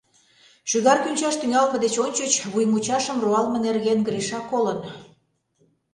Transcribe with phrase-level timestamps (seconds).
[0.69, 4.79] Шӱгар кӱнчаш тӱҥалме деч ончыч вуй мучашым руалме нерген Гриша колын.